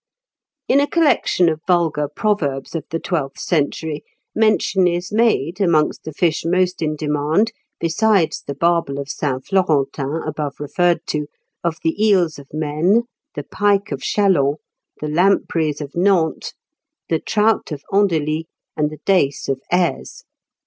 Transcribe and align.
]In 0.67 0.79
a 0.79 0.87
collection 0.87 1.47
of 1.47 1.61
vulgar 1.67 2.07
proverbs 2.07 2.73
of 2.73 2.85
the 2.89 2.97
twelfth 2.97 3.37
century 3.37 4.03
mention 4.33 4.87
is 4.87 5.11
made, 5.11 5.61
amongst 5.61 6.05
the 6.05 6.11
fish 6.11 6.43
most 6.43 6.81
in 6.81 6.95
demand, 6.95 7.51
besides 7.79 8.41
the 8.41 8.55
barbel 8.55 8.97
of 8.99 9.09
Saint 9.09 9.45
Florentin 9.45 10.23
above 10.25 10.59
referred 10.59 11.05
to, 11.05 11.27
of 11.63 11.77
the 11.83 12.03
eels 12.03 12.39
of 12.39 12.47
Maine, 12.51 13.03
the 13.35 13.43
pike 13.43 13.91
of 13.91 14.01
Chalons, 14.01 14.57
the 14.99 15.07
lampreys 15.07 15.79
of 15.81 15.95
Nantes, 15.95 16.55
the 17.07 17.19
trout 17.19 17.71
of 17.71 17.83
Andeli, 17.93 18.47
and 18.75 18.89
the 18.89 19.01
dace 19.05 19.47
of 19.47 19.61
Aise. 19.71 20.23